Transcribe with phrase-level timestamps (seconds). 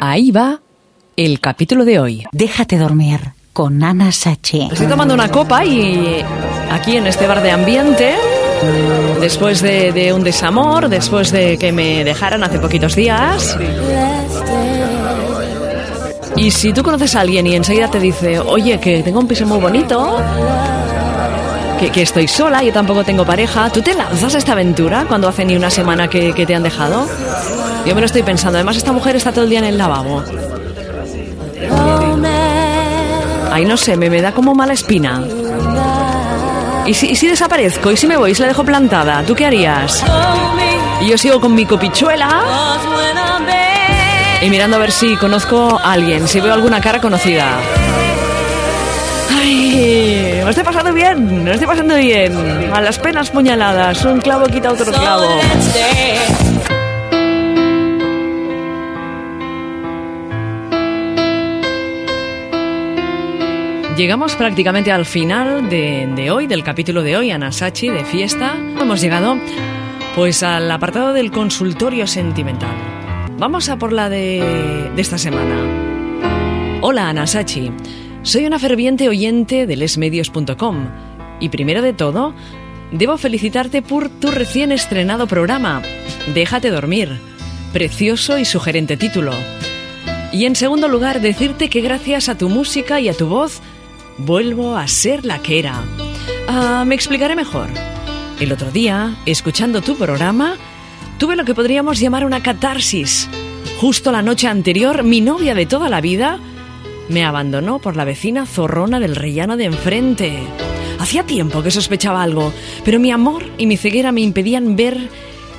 [0.00, 0.60] Ahí va
[1.16, 2.24] el capítulo de hoy.
[2.32, 3.20] Déjate dormir
[3.52, 4.68] con Ana Sachi.
[4.72, 6.24] Estoy tomando una copa y
[6.70, 8.14] aquí en este bar de ambiente,
[9.20, 13.56] después de, de un desamor, después de que me dejaran hace poquitos días.
[16.36, 19.46] Y si tú conoces a alguien y enseguida te dice, oye, que tengo un piso
[19.46, 20.16] muy bonito,
[21.90, 25.44] que, estoy sola, yo tampoco tengo pareja, ¿tú te lanzas a esta aventura cuando hace
[25.44, 27.08] ni una semana que, te han dejado?
[27.86, 28.58] Yo me lo estoy pensando.
[28.58, 30.22] Además, esta mujer está todo el día en el lavabo.
[33.50, 35.22] Ay, no sé, me, me da como mala espina.
[36.86, 37.92] ¿Y si, desaparezco?
[37.92, 39.22] ¿Y si me voy y si la dejo plantada?
[39.24, 40.04] ¿Tú qué harías?
[41.00, 42.42] Y yo sigo con mi copichuela
[44.40, 47.58] y mirando a ver si conozco a alguien, si veo alguna cara conocida.
[49.30, 50.01] Ay,
[50.52, 52.32] estoy pasando bien, me estoy pasando bien.
[52.72, 55.26] A las penas puñaladas, un clavo quita otro clavo.
[63.96, 68.54] Llegamos prácticamente al final de, de, hoy, del capítulo de hoy, Anasachi, de fiesta.
[68.78, 69.38] Hemos llegado
[70.14, 72.74] pues al apartado del consultorio sentimental.
[73.38, 75.54] Vamos a por la de, de esta semana.
[76.82, 77.70] Hola Anasachi,
[78.22, 80.88] soy una ferviente oyente de lesmedios.com
[81.40, 82.34] y primero de todo,
[82.92, 85.82] debo felicitarte por tu recién estrenado programa,
[86.34, 87.20] Déjate dormir.
[87.72, 89.32] Precioso y sugerente título.
[90.32, 93.60] Y en segundo lugar, decirte que gracias a tu música y a tu voz,
[94.18, 95.82] vuelvo a ser la que era.
[96.48, 97.68] Ah, me explicaré mejor.
[98.40, 100.56] El otro día, escuchando tu programa,
[101.18, 103.28] tuve lo que podríamos llamar una catarsis.
[103.80, 106.38] Justo la noche anterior, mi novia de toda la vida
[107.08, 110.38] me abandonó por la vecina zorrona del rellano de enfrente.
[110.98, 112.52] Hacía tiempo que sospechaba algo,
[112.84, 115.08] pero mi amor y mi ceguera me impedían ver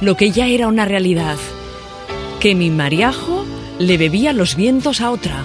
[0.00, 1.36] lo que ya era una realidad.
[2.40, 3.44] Que mi mariajo
[3.78, 5.44] le bebía los vientos a otra.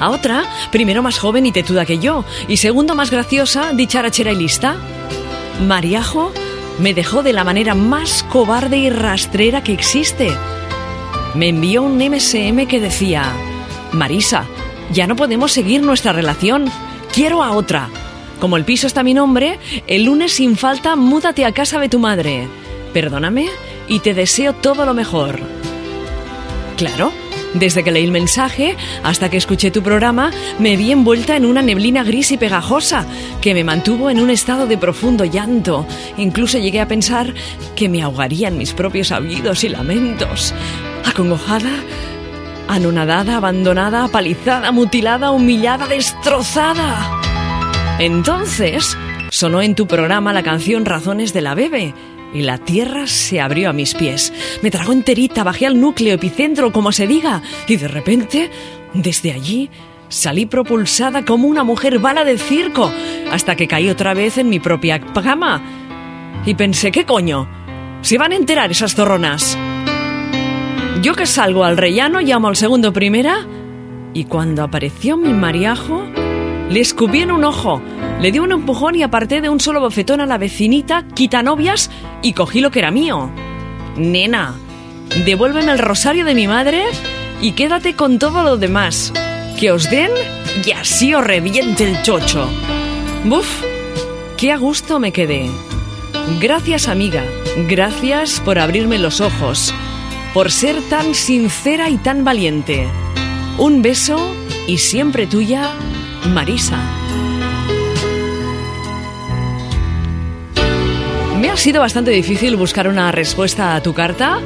[0.00, 4.36] A otra, primero más joven y tetuda que yo, y segundo más graciosa, dicharachera y
[4.36, 4.76] lista.
[5.66, 6.32] Mariajo
[6.78, 10.32] me dejó de la manera más cobarde y rastrera que existe.
[11.34, 13.32] Me envió un MSM que decía,
[13.92, 14.46] Marisa,
[14.92, 16.70] ya no podemos seguir nuestra relación,
[17.12, 17.88] quiero a otra.
[18.40, 21.98] Como el piso está mi nombre, el lunes sin falta múdate a casa de tu
[21.98, 22.48] madre.
[22.92, 23.48] Perdóname
[23.88, 25.40] y te deseo todo lo mejor.
[26.76, 27.12] Claro,
[27.54, 31.62] desde que leí el mensaje hasta que escuché tu programa, me vi envuelta en una
[31.62, 33.06] neblina gris y pegajosa
[33.40, 35.86] que me mantuvo en un estado de profundo llanto.
[36.16, 37.32] Incluso llegué a pensar
[37.76, 40.52] que me ahogaría en mis propios aullidos y lamentos.
[41.04, 41.70] Acongojada,
[42.74, 47.20] anonadada, abandonada, apalizada, mutilada, humillada, destrozada.
[47.98, 48.96] Entonces,
[49.30, 51.94] sonó en tu programa la canción Razones de la Bebe
[52.34, 54.32] y la tierra se abrió a mis pies.
[54.62, 58.50] Me tragó enterita, bajé al núcleo, epicentro, como se diga, y de repente,
[58.92, 59.70] desde allí,
[60.08, 62.92] salí propulsada como una mujer bala de circo,
[63.30, 65.62] hasta que caí otra vez en mi propia cama.
[66.44, 67.48] Y pensé, ¿qué coño?
[68.02, 69.56] ¿Se van a enterar esas zorronas?
[71.04, 73.46] Yo que salgo al rellano, llamo al segundo primera,
[74.14, 76.02] y cuando apareció mi mariajo,
[76.70, 77.82] le escupí en un ojo,
[78.22, 81.90] le di un empujón y aparté de un solo bofetón a la vecinita, quita novias
[82.22, 83.28] y cogí lo que era mío.
[83.98, 84.54] Nena,
[85.26, 86.84] devuélveme el rosario de mi madre
[87.42, 89.12] y quédate con todo lo demás.
[89.60, 90.10] Que os den
[90.64, 92.48] y así os reviente el chocho.
[93.26, 93.62] Buf,
[94.38, 95.50] qué a gusto me quedé.
[96.40, 97.22] Gracias amiga,
[97.68, 99.74] gracias por abrirme los ojos,
[100.34, 102.88] por ser tan sincera y tan valiente.
[103.56, 104.34] Un beso
[104.66, 105.70] y siempre tuya,
[106.28, 106.76] Marisa.
[111.40, 114.40] Me ha sido bastante difícil buscar una respuesta a tu carta,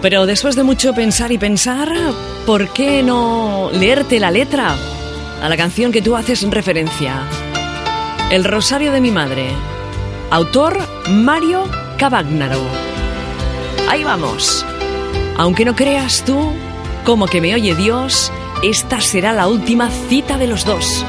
[0.00, 1.92] pero después de mucho pensar y pensar,
[2.46, 4.74] ¿por qué no leerte la letra
[5.42, 7.16] a la canción que tú haces referencia?
[8.30, 9.48] El Rosario de mi Madre.
[10.30, 10.78] Autor
[11.10, 12.83] Mario Cavagnaro.
[13.88, 14.64] Ahí vamos.
[15.36, 16.52] Aunque no creas tú,
[17.04, 18.32] como que me oye Dios,
[18.62, 21.04] esta será la última cita de los dos.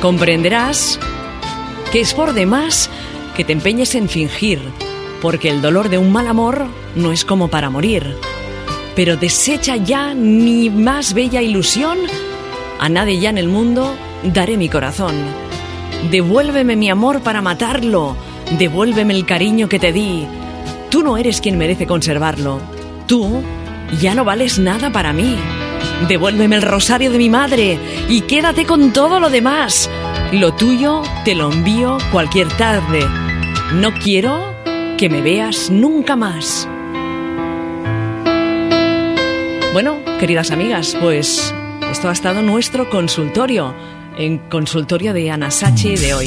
[0.00, 1.00] Comprenderás
[1.90, 2.88] que es por demás
[3.36, 4.60] que te empeñes en fingir,
[5.20, 8.16] porque el dolor de un mal amor no es como para morir.
[8.94, 11.98] Pero desecha ya mi más bella ilusión,
[12.78, 15.14] a nadie ya en el mundo daré mi corazón.
[16.10, 18.16] Devuélveme mi amor para matarlo,
[18.58, 20.26] devuélveme el cariño que te di.
[20.90, 22.60] Tú no eres quien merece conservarlo.
[23.06, 23.42] Tú
[24.00, 25.36] ya no vales nada para mí.
[26.08, 29.90] Devuélveme el rosario de mi madre y quédate con todo lo demás.
[30.32, 33.06] Lo tuyo te lo envío cualquier tarde.
[33.74, 34.54] No quiero
[34.96, 36.68] que me veas nunca más.
[39.72, 41.54] Bueno, queridas amigas, pues
[41.90, 43.74] esto ha estado nuestro consultorio,
[44.16, 46.26] en consultorio de Anasachi de hoy.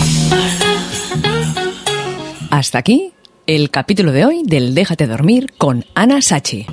[2.50, 3.12] Hasta aquí
[3.56, 6.66] el capítulo de hoy del Déjate dormir con Ana Sachi.